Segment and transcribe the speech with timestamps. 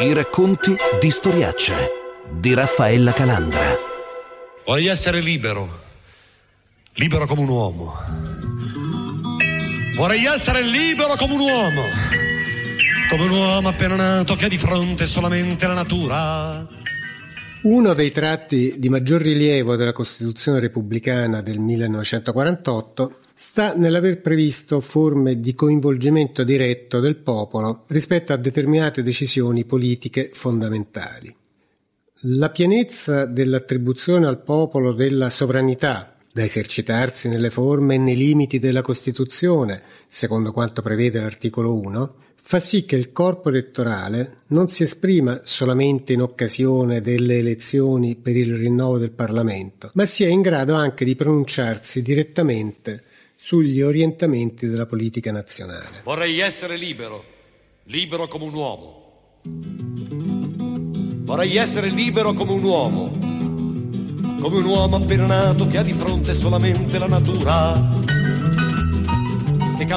[0.00, 1.74] I racconti di storiacce
[2.30, 3.76] di Raffaella Calandra.
[4.64, 5.68] Vorrei essere libero,
[6.92, 7.94] libero come un uomo.
[9.96, 11.82] Vorrei essere libero come un uomo,
[13.10, 16.64] come un uomo appena nato che ha di fronte solamente la natura.
[17.62, 25.38] Uno dei tratti di maggior rilievo della Costituzione repubblicana del 1948 sta nell'aver previsto forme
[25.38, 31.32] di coinvolgimento diretto del popolo rispetto a determinate decisioni politiche fondamentali.
[32.22, 38.82] La pienezza dell'attribuzione al popolo della sovranità, da esercitarsi nelle forme e nei limiti della
[38.82, 45.42] Costituzione, secondo quanto prevede l'articolo 1, fa sì che il corpo elettorale non si esprima
[45.44, 51.04] solamente in occasione delle elezioni per il rinnovo del Parlamento, ma sia in grado anche
[51.04, 53.04] di pronunciarsi direttamente
[53.40, 56.00] sugli orientamenti della politica nazionale.
[56.02, 57.24] Vorrei essere libero,
[57.84, 59.40] libero come un uomo.
[61.22, 63.10] Vorrei essere libero come un uomo,
[64.40, 68.26] come un uomo appena nato che ha di fronte solamente la natura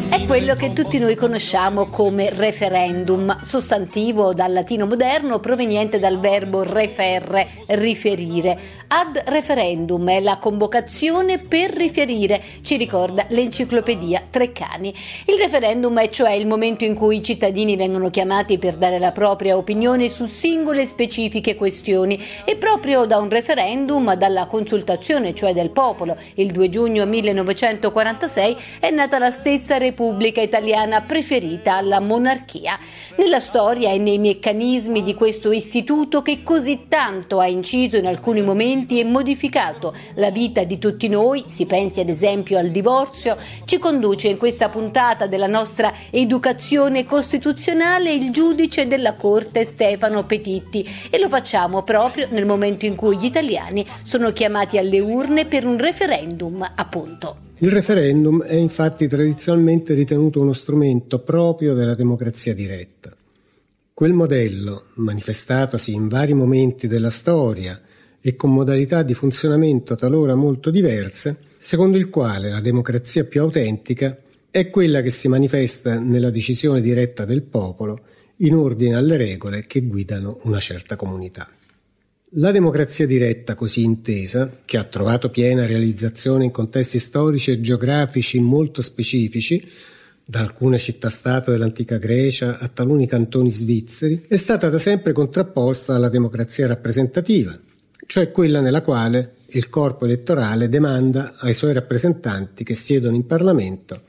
[0.10, 6.62] è quello che tutti noi conosciamo come referendum, sostantivo dal latino moderno proveniente dal verbo
[6.62, 8.81] referre, riferire.
[8.94, 14.94] Ad referendum è la convocazione per riferire, ci ricorda l'enciclopedia Treccani.
[15.28, 19.14] Il referendum è cioè il momento in cui i cittadini vengono chiamati per dare la
[19.14, 25.70] propria opinione su singole specifiche questioni e proprio da un referendum, dalla consultazione, cioè del
[25.70, 32.78] popolo, il 2 giugno 1946 è nata la stessa Repubblica Italiana preferita alla monarchia.
[33.16, 38.42] Nella storia e nei meccanismi di questo istituto che così tanto ha inciso in alcuni
[38.42, 43.78] momenti e modificato la vita di tutti noi, si pensi ad esempio al divorzio, ci
[43.78, 51.20] conduce in questa puntata della nostra educazione costituzionale il giudice della Corte Stefano Petitti e
[51.20, 55.78] lo facciamo proprio nel momento in cui gli italiani sono chiamati alle urne per un
[55.78, 57.50] referendum, appunto.
[57.60, 63.16] Il referendum è infatti tradizionalmente ritenuto uno strumento proprio della democrazia diretta.
[63.94, 67.80] Quel modello, manifestatosi in vari momenti della storia
[68.22, 74.16] e con modalità di funzionamento talora molto diverse, secondo il quale la democrazia più autentica
[74.50, 78.00] è quella che si manifesta nella decisione diretta del popolo
[78.38, 81.50] in ordine alle regole che guidano una certa comunità.
[82.36, 88.40] La democrazia diretta così intesa, che ha trovato piena realizzazione in contesti storici e geografici
[88.40, 89.62] molto specifici,
[90.24, 96.08] da alcune città-stato dell'antica Grecia a taluni cantoni svizzeri, è stata da sempre contrapposta alla
[96.08, 97.60] democrazia rappresentativa,
[98.12, 104.02] cioè quella nella quale il corpo elettorale demanda ai suoi rappresentanti che siedono in Parlamento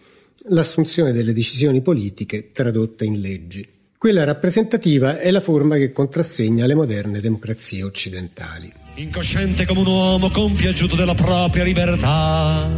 [0.48, 3.64] l'assunzione delle decisioni politiche tradotte in leggi.
[3.96, 8.72] Quella rappresentativa è la forma che contrassegna le moderne democrazie occidentali.
[8.96, 12.68] Incosciente come un uomo compiaciuto della propria libertà.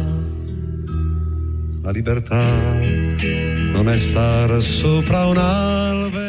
[1.81, 2.77] La libertà
[3.71, 6.24] non è stare sopra un albero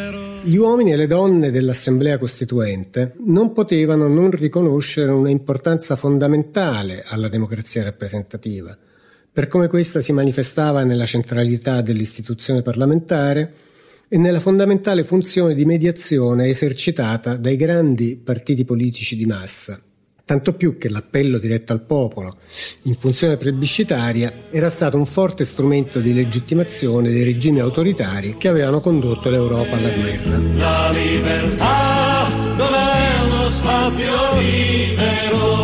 [0.47, 7.29] gli uomini e le donne dell'Assemblea Costituente non potevano non riconoscere una importanza fondamentale alla
[7.29, 8.77] democrazia rappresentativa,
[9.33, 13.53] per come questa si manifestava nella centralità dell'istituzione parlamentare
[14.09, 19.81] e nella fondamentale funzione di mediazione esercitata dai grandi partiti politici di massa,
[20.27, 22.35] tanto più che l'appello diretto al popolo
[22.83, 28.81] in funzione plebiscitaria era stato un forte strumento di legittimazione dei regimi autoritari che avevano
[28.81, 30.37] condotto l'Europa alla guerra.
[30.57, 32.73] La libertà non
[33.31, 35.56] uno spazio libero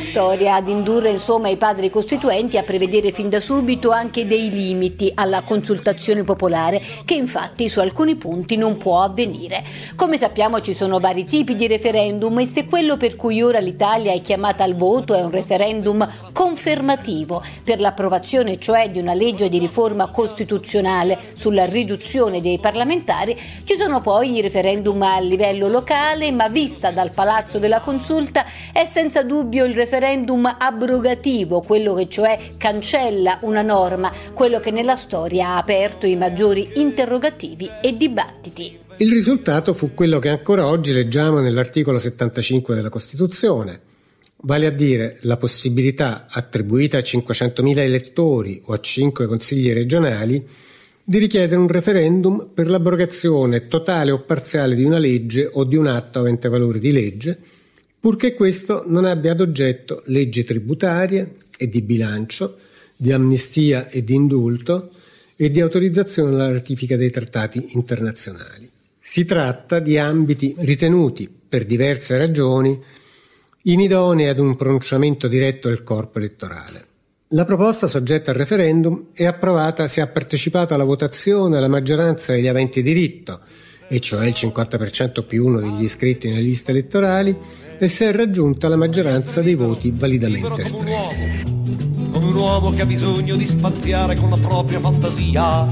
[0.00, 5.12] storia ad indurre insomma i padri costituenti a prevedere fin da subito anche dei limiti
[5.14, 9.62] alla consultazione popolare che infatti su alcuni punti non può avvenire.
[9.94, 14.12] Come sappiamo ci sono vari tipi di referendum e se quello per cui ora l'Italia
[14.12, 19.58] è chiamata al voto è un referendum confermativo per l'approvazione cioè di una legge di
[19.58, 26.48] riforma costituzionale sulla riduzione dei parlamentari, ci sono poi i referendum a livello locale ma
[26.48, 32.38] vista dal Palazzo della Consulta è senza dubbio il referendum referendum abrogativo, quello che cioè
[32.56, 38.78] cancella una norma, quello che nella storia ha aperto i maggiori interrogativi e dibattiti.
[38.98, 43.80] Il risultato fu quello che ancora oggi leggiamo nell'articolo 75 della Costituzione,
[44.42, 50.46] vale a dire la possibilità attribuita a 500.000 elettori o a 5 consigli regionali
[51.02, 55.88] di richiedere un referendum per l'abrogazione totale o parziale di una legge o di un
[55.88, 57.38] atto avente valore di legge
[58.00, 62.56] purché questo non abbia ad oggetto leggi tributarie e di bilancio,
[62.96, 64.92] di amnistia e di indulto
[65.36, 68.68] e di autorizzazione alla ratifica dei trattati internazionali.
[68.98, 72.78] Si tratta di ambiti ritenuti, per diverse ragioni,
[73.62, 76.86] inidonei ad un pronunciamento diretto del corpo elettorale.
[77.28, 82.48] La proposta soggetta al referendum è approvata se ha partecipato alla votazione la maggioranza degli
[82.48, 83.40] aventi diritto,
[83.92, 87.36] e cioè il 50% più uno degli iscritti nelle liste elettorali,
[87.76, 91.24] e se è raggiunta la maggioranza dei voti validamente espressi.
[92.12, 95.66] Come un uomo che ha bisogno di spaziare con la propria fantasia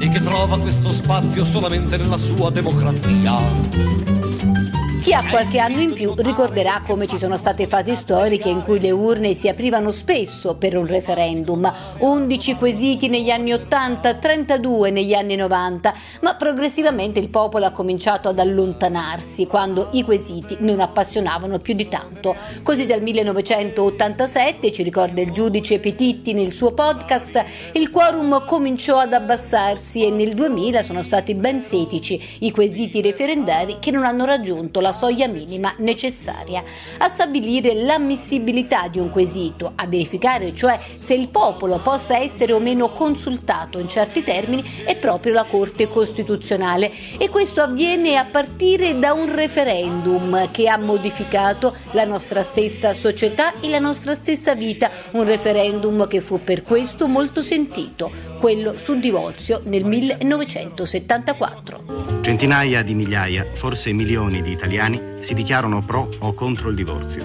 [0.00, 4.79] e che trova questo spazio solamente nella sua democrazia.
[5.02, 8.78] Chi ha qualche anno in più ricorderà come ci sono state fasi storiche in cui
[8.78, 15.14] le urne si aprivano spesso per un referendum, 11 quesiti negli anni 80, 32 negli
[15.14, 21.58] anni 90, ma progressivamente il popolo ha cominciato ad allontanarsi quando i quesiti non appassionavano
[21.60, 22.36] più di tanto.
[22.62, 27.42] Così dal 1987, ci ricorda il giudice Petitti nel suo podcast,
[27.72, 33.78] il quorum cominciò ad abbassarsi e nel 2000 sono stati ben 16 i quesiti referendari
[33.80, 36.64] che non hanno raggiunto la la soglia minima necessaria
[36.98, 42.58] a stabilire l'ammissibilità di un quesito, a verificare cioè se il popolo possa essere o
[42.58, 46.90] meno consultato in certi termini è proprio la Corte Costituzionale.
[47.18, 53.52] E questo avviene a partire da un referendum che ha modificato la nostra stessa società
[53.60, 58.98] e la nostra stessa vita, un referendum che fu per questo molto sentito, quello sul
[59.00, 62.22] divorzio nel 1974.
[62.22, 67.22] Centinaia di migliaia, forse milioni di italiani si dichiarano pro o contro il divorzio.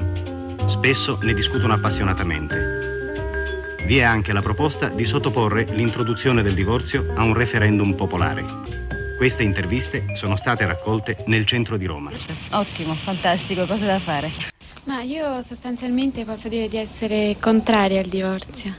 [0.66, 2.84] Spesso ne discutono appassionatamente.
[3.88, 8.44] Vi è anche la proposta di sottoporre l'introduzione del divorzio a un referendum popolare.
[9.18, 12.12] Queste interviste sono state raccolte nel centro di Roma.
[12.52, 14.34] Ottimo, fantastico, cosa da fare?
[14.84, 18.74] Ma io sostanzialmente posso dire di essere contraria al divorzio.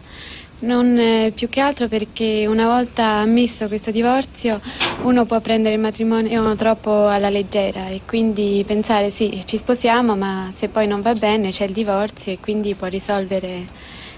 [0.58, 4.58] Non eh, più che altro perché una volta ammesso questo divorzio
[5.02, 10.48] uno può prendere il matrimonio troppo alla leggera e quindi pensare sì, ci sposiamo, ma
[10.50, 12.88] se poi non va bene c'è il divorzio e quindi può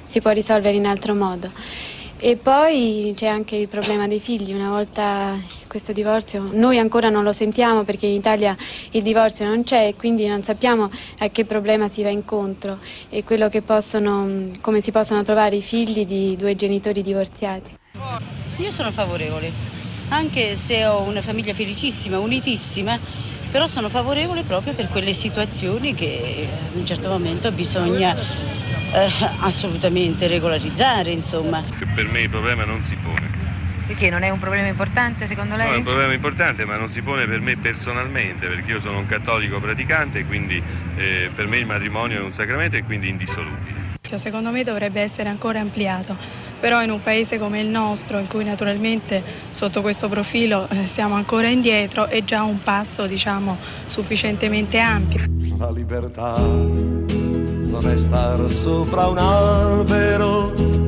[0.04, 1.50] si può risolvere in altro modo.
[2.20, 5.36] E poi c'è anche il problema dei figli, una volta
[5.68, 8.56] questo divorzio noi ancora non lo sentiamo perché in Italia
[8.90, 13.22] il divorzio non c'è e quindi non sappiamo a che problema si va incontro e
[13.62, 17.76] possono, come si possono trovare i figli di due genitori divorziati.
[18.56, 19.52] Io sono favorevole,
[20.08, 22.98] anche se ho una famiglia felicissima, unitissima,
[23.50, 29.10] però sono favorevole proprio per quelle situazioni che ad un certo momento bisogna eh,
[29.40, 31.64] assolutamente regolarizzare, insomma.
[31.94, 33.46] Per me il problema non si pone.
[33.86, 35.66] Perché non è un problema importante secondo lei?
[35.66, 38.98] No, è un problema importante ma non si pone per me personalmente perché io sono
[38.98, 40.62] un cattolico praticante e quindi
[40.96, 43.87] eh, per me il matrimonio è un sacramento e quindi indissolubile.
[44.16, 46.16] Secondo me dovrebbe essere ancora ampliato,
[46.60, 51.14] però in un paese come il nostro in cui naturalmente sotto questo profilo eh, siamo
[51.14, 55.24] ancora indietro è già un passo diciamo sufficientemente ampio.
[55.58, 60.78] La libertà non è stare sopra un albero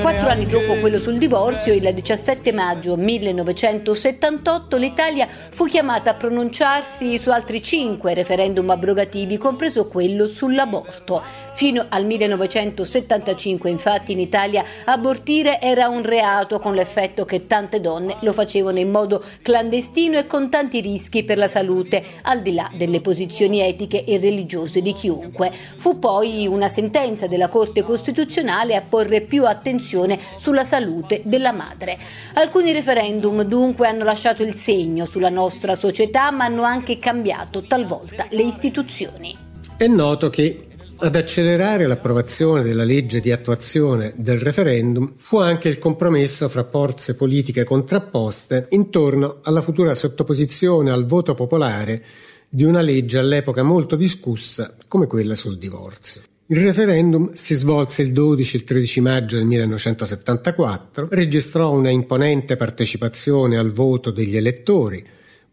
[0.00, 7.18] Quattro anni dopo quello sul divorzio, il 17 maggio 1978, l'Italia fu chiamata a pronunciarsi
[7.18, 11.20] su altri cinque referendum abrogativi, compreso quello sull'aborto.
[11.56, 18.16] Fino al 1975, infatti, in Italia abortire era un reato, con l'effetto che tante donne
[18.20, 22.70] lo facevano in modo clandestino e con tanti rischi per la salute, al di là
[22.74, 25.50] delle posizioni etiche e religiose di chiunque.
[25.78, 31.96] Fu poi una sentenza della Corte Costituzionale a porre più attenzione sulla salute della madre.
[32.34, 38.26] Alcuni referendum dunque hanno lasciato il segno sulla nostra società, ma hanno anche cambiato talvolta
[38.28, 39.34] le istituzioni.
[39.78, 40.65] È noto che
[40.98, 47.14] ad accelerare l'approvazione della legge di attuazione del referendum fu anche il compromesso fra forze
[47.14, 52.02] politiche contrapposte intorno alla futura sottoposizione al voto popolare
[52.48, 56.22] di una legge all'epoca molto discussa come quella sul divorzio.
[56.46, 62.56] Il referendum si svolse il 12 e il 13 maggio del 1974, registrò una imponente
[62.56, 65.04] partecipazione al voto degli elettori,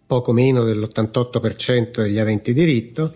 [0.06, 3.16] poco meno dell'88% degli aventi diritto,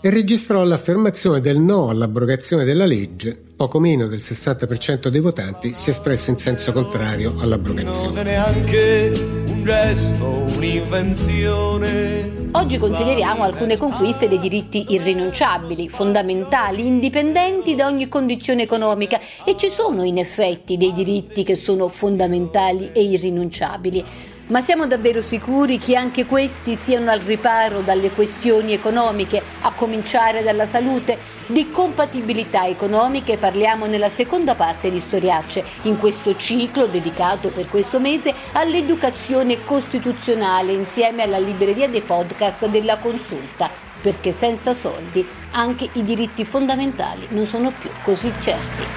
[0.00, 5.90] e registrò l'affermazione del no all'abrogazione della legge, poco meno del 60% dei votanti si
[5.90, 8.14] espresse in senso contrario all'abrogazione.
[8.14, 9.12] Non è neanche
[9.46, 10.26] un gesto,
[10.56, 12.38] un'invenzione.
[12.52, 19.70] Oggi consideriamo alcune conquiste dei diritti irrinunciabili, fondamentali, indipendenti da ogni condizione economica e ci
[19.70, 24.04] sono in effetti dei diritti che sono fondamentali e irrinunciabili.
[24.50, 30.42] Ma siamo davvero sicuri che anche questi siano al riparo dalle questioni economiche, a cominciare
[30.42, 31.18] dalla salute?
[31.46, 38.00] Di compatibilità economiche parliamo nella seconda parte di Storiacce, in questo ciclo dedicato per questo
[38.00, 43.70] mese all'educazione costituzionale insieme alla libreria dei podcast della consulta,
[44.02, 48.88] perché senza soldi anche i diritti fondamentali non sono più così certi.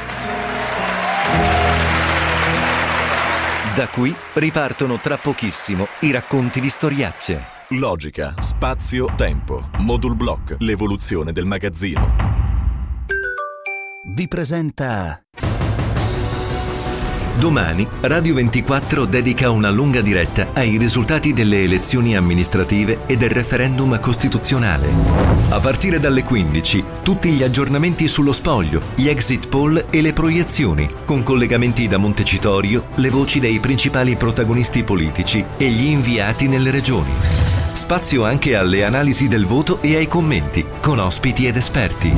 [3.75, 7.44] Da qui ripartono tra pochissimo i racconti di storiacce.
[7.70, 9.70] Logica, spazio, tempo.
[9.80, 12.15] Modul Block, l'evoluzione del magazzino.
[14.13, 15.20] Vi presenta
[17.36, 24.00] Domani Radio 24 dedica una lunga diretta ai risultati delle elezioni amministrative e del referendum
[24.00, 24.88] costituzionale.
[25.50, 30.88] A partire dalle 15, tutti gli aggiornamenti sullo spoglio, gli exit poll e le proiezioni,
[31.06, 37.62] con collegamenti da Montecitorio, le voci dei principali protagonisti politici e gli inviati nelle regioni.
[37.74, 42.13] Spazio anche alle analisi del voto e ai commenti, con ospiti ed esperti.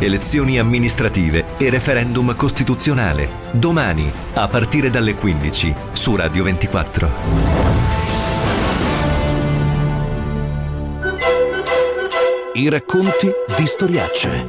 [0.00, 3.28] Elezioni amministrative e referendum costituzionale.
[3.52, 7.10] Domani, a partire dalle 15, su Radio 24.
[12.54, 14.48] I racconti di storiacce.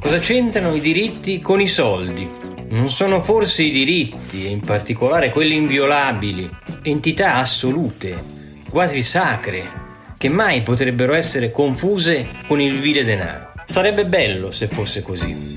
[0.00, 2.47] Cosa c'entrano i diritti con i soldi?
[2.70, 6.48] Non sono forse i diritti, e in particolare quelli inviolabili,
[6.82, 8.16] entità assolute,
[8.68, 9.86] quasi sacre,
[10.18, 13.52] che mai potrebbero essere confuse con il vile denaro?
[13.66, 15.56] Sarebbe bello se fosse così.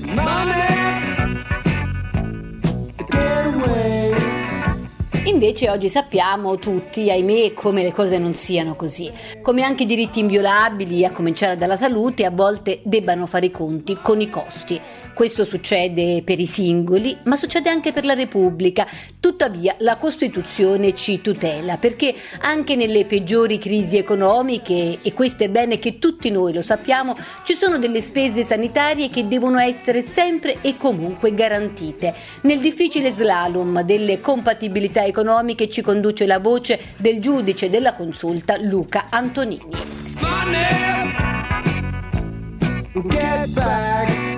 [5.42, 9.10] Invece oggi sappiamo tutti, ahimè, come le cose non siano così.
[9.42, 13.98] Come anche i diritti inviolabili, a cominciare dalla salute, a volte debbano fare i conti
[14.00, 14.80] con i costi.
[15.12, 18.86] Questo succede per i singoli, ma succede anche per la Repubblica.
[19.20, 25.78] Tuttavia la Costituzione ci tutela perché anche nelle peggiori crisi economiche, e questo è bene
[25.78, 30.76] che tutti noi lo sappiamo, ci sono delle spese sanitarie che devono essere sempre e
[30.76, 32.14] comunque garantite.
[32.42, 35.30] Nel difficile slalom delle compatibilità economiche
[35.68, 39.70] ci conduce la voce del giudice della consulta Luca Antonini.
[43.54, 44.31] Back.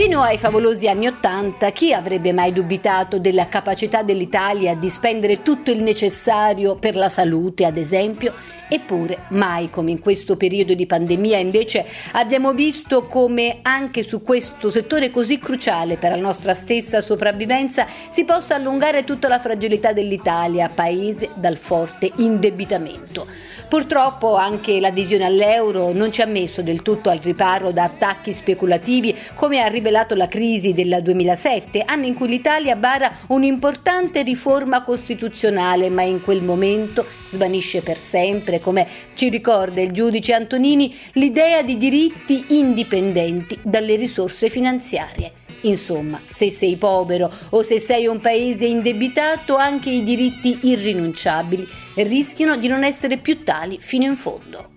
[0.00, 5.70] Fino ai favolosi anni Ottanta, chi avrebbe mai dubitato della capacità dell'Italia di spendere tutto
[5.70, 8.32] il necessario per la salute, ad esempio?
[8.66, 14.70] Eppure, mai come in questo periodo di pandemia, invece, abbiamo visto come anche su questo
[14.70, 20.70] settore così cruciale per la nostra stessa sopravvivenza si possa allungare tutta la fragilità dell'Italia,
[20.74, 23.26] paese dal forte indebitamento.
[23.70, 29.16] Purtroppo anche l'adesione all'euro non ci ha messo del tutto al riparo da attacchi speculativi,
[29.36, 35.88] come ha rivelato la crisi del 2007, anno in cui l'Italia bara un'importante riforma costituzionale,
[35.88, 41.76] ma in quel momento svanisce per sempre, come ci ricorda il giudice Antonini, l'idea di
[41.76, 45.30] diritti indipendenti dalle risorse finanziarie.
[45.62, 52.56] Insomma, se sei povero o se sei un paese indebitato, anche i diritti irrinunciabili rischiano
[52.56, 54.68] di non essere più tali fino in fondo.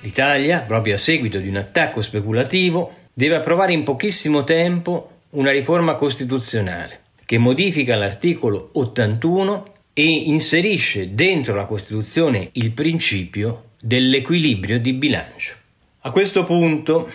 [0.00, 5.94] L'Italia, proprio a seguito di un attacco speculativo, deve approvare in pochissimo tempo una riforma
[5.94, 9.64] costituzionale che modifica l'articolo 81
[9.94, 15.54] e inserisce dentro la Costituzione il principio dell'equilibrio di bilancio.
[16.00, 17.10] A questo punto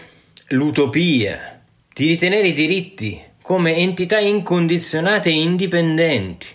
[0.50, 1.62] l'utopia
[1.94, 6.48] di ritenere i diritti come entità incondizionate e indipendenti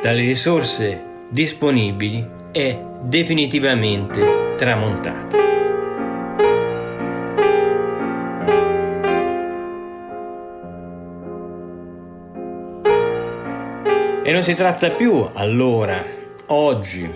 [0.00, 5.38] dalle risorse disponibili è definitivamente tramontata.
[14.22, 16.04] E non si tratta più allora,
[16.46, 17.10] oggi,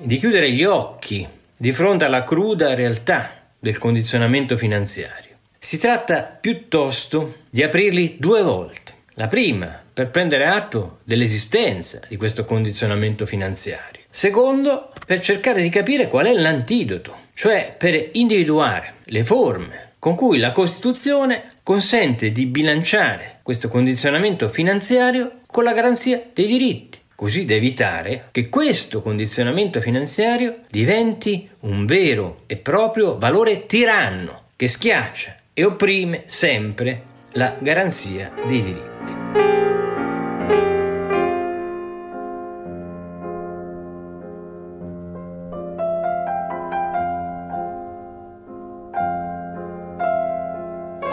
[0.00, 1.26] di chiudere gli occhi
[1.56, 5.28] di fronte alla cruda realtà del condizionamento finanziario
[5.58, 8.94] si tratta piuttosto di aprirli due volte.
[9.14, 14.02] La prima, per prendere atto dell'esistenza di questo condizionamento finanziario.
[14.08, 20.38] Secondo, per cercare di capire qual è l'antidoto, cioè per individuare le forme con cui
[20.38, 27.54] la Costituzione consente di bilanciare questo condizionamento finanziario con la garanzia dei diritti, così da
[27.54, 35.64] evitare che questo condizionamento finanziario diventi un vero e proprio valore tiranno che schiaccia e
[35.64, 37.02] opprime sempre
[37.32, 39.57] la garanzia dei diritti.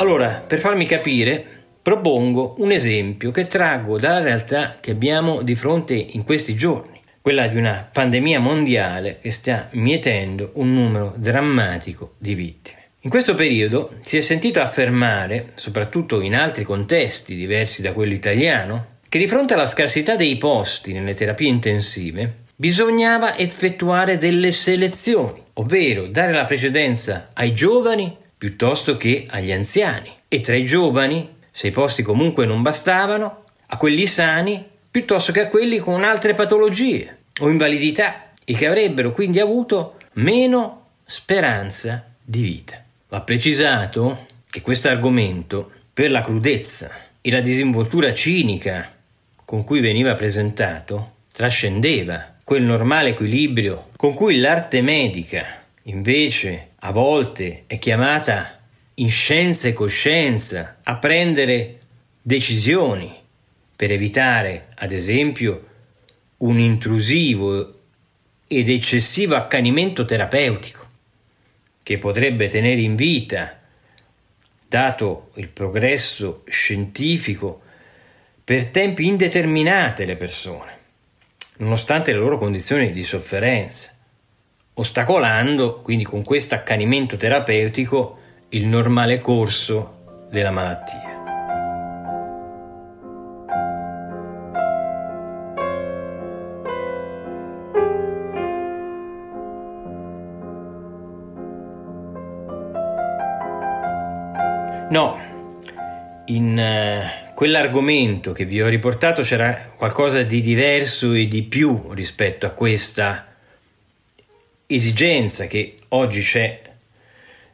[0.05, 1.43] Allora, per farmi capire,
[1.81, 7.47] propongo un esempio che traggo dalla realtà che abbiamo di fronte in questi giorni, quella
[7.47, 12.83] di una pandemia mondiale che sta mietendo un numero drammatico di vittime.
[13.00, 19.00] In questo periodo si è sentito affermare, soprattutto in altri contesti diversi da quello italiano,
[19.09, 26.05] che di fronte alla scarsità dei posti nelle terapie intensive bisognava effettuare delle selezioni, ovvero
[26.05, 31.71] dare la precedenza ai giovani piuttosto che agli anziani e tra i giovani, se i
[31.71, 37.49] posti comunque non bastavano, a quelli sani piuttosto che a quelli con altre patologie o
[37.49, 42.83] invalidità e che avrebbero quindi avuto meno speranza di vita.
[43.09, 48.93] Va precisato che questo argomento, per la crudezza e la disinvoltura cinica
[49.43, 57.63] con cui veniva presentato, trascendeva quel normale equilibrio con cui l'arte medica invece a volte
[57.65, 58.60] è chiamata
[58.96, 61.80] in scienza e coscienza a prendere
[62.22, 63.12] decisioni
[63.75, 65.68] per evitare, ad esempio,
[66.38, 67.80] un intrusivo
[68.48, 70.88] ed eccessivo accanimento terapeutico
[71.82, 73.60] che potrebbe tenere in vita,
[74.68, 77.63] dato il progresso scientifico,
[78.44, 80.74] per tempi indeterminati le persone
[81.58, 83.94] nonostante le loro condizioni di sofferenza,
[84.75, 88.17] ostacolando quindi con questo accanimento terapeutico
[88.50, 91.13] il normale corso della malattia.
[104.88, 105.20] No,
[106.25, 112.46] in uh, quell'argomento che vi ho riportato c'era qualcosa di diverso e di più rispetto
[112.46, 113.35] a questa
[114.67, 116.62] esigenza che oggi c'è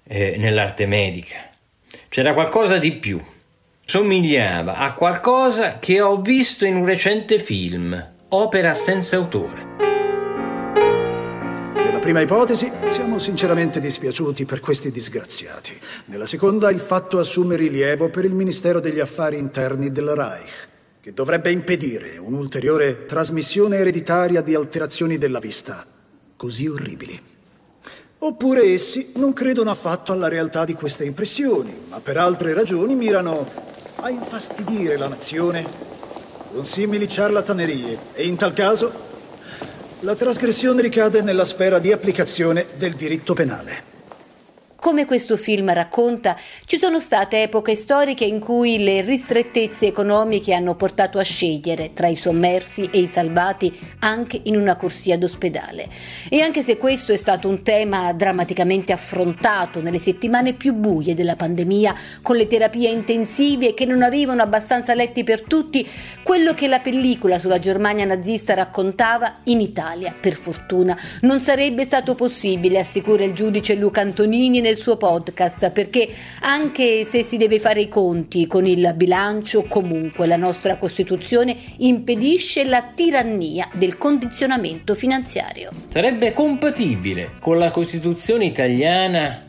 [0.04, 1.50] eh, nell'arte medica.
[2.08, 3.22] C'era qualcosa di più.
[3.84, 9.70] Somigliava a qualcosa che ho visto in un recente film, opera senza autore.
[11.76, 15.78] Nella prima ipotesi siamo sinceramente dispiaciuti per questi disgraziati.
[16.06, 20.70] Nella seconda il fatto assume rilievo per il Ministero degli Affari Interni del Reich,
[21.02, 25.86] che dovrebbe impedire un'ulteriore trasmissione ereditaria di alterazioni della vista
[26.42, 27.22] così orribili.
[28.18, 33.48] Oppure essi non credono affatto alla realtà di queste impressioni, ma per altre ragioni mirano
[33.98, 35.64] a infastidire la nazione
[36.52, 38.92] con simili ciarlatanerie e in tal caso
[40.00, 43.91] la trasgressione ricade nella sfera di applicazione del diritto penale.
[44.82, 50.74] Come questo film racconta, ci sono state epoche storiche in cui le ristrettezze economiche hanno
[50.74, 55.88] portato a scegliere tra i sommersi e i salvati anche in una corsia d'ospedale.
[56.28, 61.36] E anche se questo è stato un tema drammaticamente affrontato nelle settimane più buie della
[61.36, 65.88] pandemia, con le terapie intensive che non avevano abbastanza letti per tutti,
[66.24, 72.16] quello che la pellicola sulla Germania nazista raccontava, in Italia, per fortuna, non sarebbe stato
[72.16, 77.82] possibile, assicura il giudice Luca Antonini nel suo podcast, perché anche se si deve fare
[77.82, 85.72] i conti con il bilancio, comunque la nostra Costituzione impedisce la tirannia del condizionamento finanziario.
[85.90, 89.46] Sarebbe compatibile con la Costituzione italiana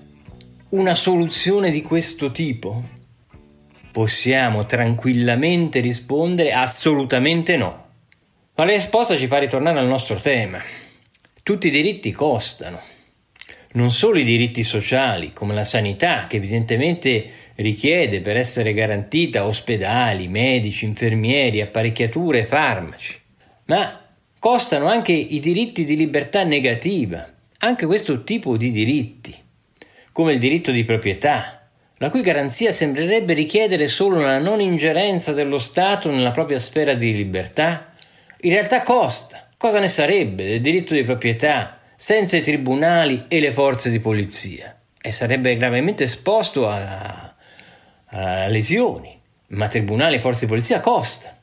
[0.70, 2.82] una soluzione di questo tipo?
[3.92, 7.80] Possiamo tranquillamente rispondere assolutamente no.
[8.54, 10.60] Ma la risposta ci fa ritornare al nostro tema.
[11.42, 12.91] Tutti i diritti costano
[13.72, 20.28] non solo i diritti sociali, come la sanità, che evidentemente richiede per essere garantita ospedali,
[20.28, 23.18] medici, infermieri, apparecchiature, farmaci,
[23.66, 24.00] ma
[24.38, 29.34] costano anche i diritti di libertà negativa, anche questo tipo di diritti,
[30.12, 35.58] come il diritto di proprietà, la cui garanzia sembrerebbe richiedere solo una non ingerenza dello
[35.58, 37.92] Stato nella propria sfera di libertà,
[38.40, 39.48] in realtà costa.
[39.56, 44.76] Cosa ne sarebbe del diritto di proprietà senza i tribunali e le forze di polizia
[45.00, 47.32] e sarebbe gravemente esposto a,
[48.06, 49.16] a lesioni,
[49.50, 51.38] ma tribunali e forze di polizia costa.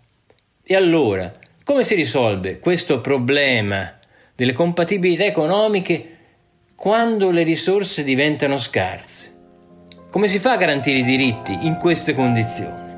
[0.61, 3.99] E allora, come si risolve questo problema
[4.35, 6.17] delle compatibilità economiche
[6.75, 9.37] quando le risorse diventano scarse?
[10.11, 12.88] Come si fa a garantire i diritti in queste condizioni?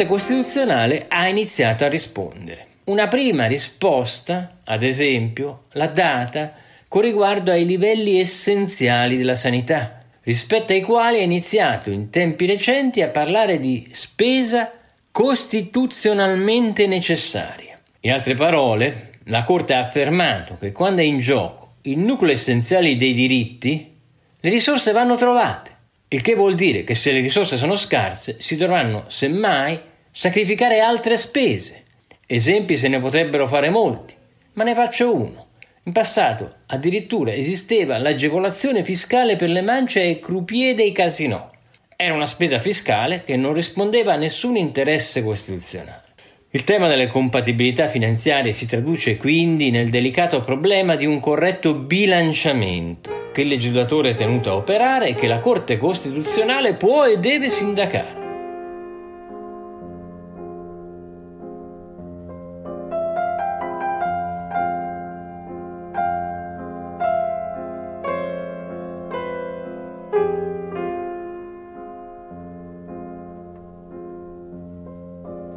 [0.00, 2.66] Corte Costituzionale ha iniziato a rispondere.
[2.84, 6.54] Una prima risposta, ad esempio, l'ha data
[6.88, 13.02] con riguardo ai livelli essenziali della sanità, rispetto ai quali ha iniziato in tempi recenti
[13.02, 14.72] a parlare di spesa
[15.12, 17.78] costituzionalmente necessaria.
[18.00, 22.96] In altre parole, la Corte ha affermato che quando è in gioco il nucleo essenziale
[22.96, 23.94] dei diritti,
[24.40, 25.76] le risorse vanno trovate,
[26.08, 31.16] il che vuol dire che se le risorse sono scarse si dovranno semmai sacrificare altre
[31.16, 31.84] spese.
[32.26, 34.14] Esempi se ne potrebbero fare molti,
[34.54, 35.46] ma ne faccio uno.
[35.84, 41.50] In passato addirittura esisteva l'agevolazione fiscale per le mance e croupier dei casinò.
[41.96, 46.04] Era una spesa fiscale che non rispondeva a nessun interesse costituzionale.
[46.50, 53.28] Il tema delle compatibilità finanziarie si traduce quindi nel delicato problema di un corretto bilanciamento
[53.32, 57.48] che il legislatore è tenuto a operare e che la Corte Costituzionale può e deve
[57.48, 58.19] sindacare.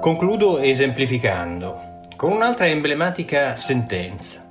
[0.04, 4.46] Concludo esemplificando con un'altra emblematica sentenza.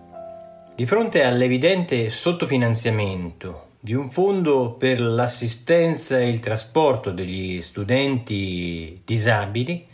[0.75, 9.87] Di fronte all'evidente sottofinanziamento di un fondo per l'assistenza e il trasporto degli studenti disabili,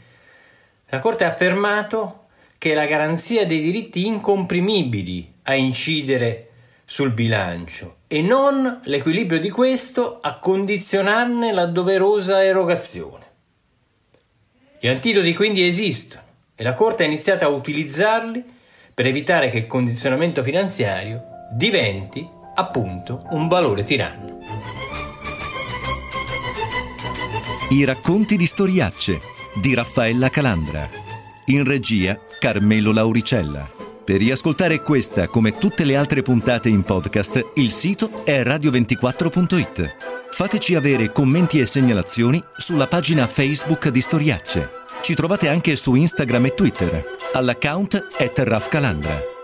[0.90, 6.50] la Corte ha affermato che è la garanzia dei diritti incomprimibili a incidere
[6.84, 13.26] sul bilancio e non l'equilibrio di questo a condizionarne la doverosa erogazione.
[14.80, 16.22] Gli antidoti quindi esistono
[16.54, 18.44] e la Corte ha iniziato a utilizzarli
[18.94, 24.38] per evitare che il condizionamento finanziario diventi appunto un valore tiranno.
[27.70, 29.18] I racconti di storiacce
[29.60, 30.88] di Raffaella Calandra.
[31.46, 33.68] In regia Carmelo Lauricella.
[34.04, 40.17] Per riascoltare questa come tutte le altre puntate in podcast, il sito è radio24.it.
[40.38, 44.70] Fateci avere commenti e segnalazioni sulla pagina Facebook di Storiacce.
[45.02, 49.37] Ci trovate anche su Instagram e Twitter all'account at Raf Calandra.